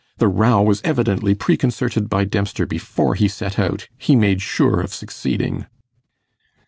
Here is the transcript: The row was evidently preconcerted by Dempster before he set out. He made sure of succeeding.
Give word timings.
The 0.17 0.27
row 0.27 0.63
was 0.63 0.81
evidently 0.83 1.35
preconcerted 1.35 2.09
by 2.09 2.25
Dempster 2.25 2.65
before 2.65 3.13
he 3.13 3.27
set 3.27 3.59
out. 3.59 3.87
He 3.99 4.15
made 4.15 4.41
sure 4.41 4.81
of 4.81 4.91
succeeding. 4.95 5.67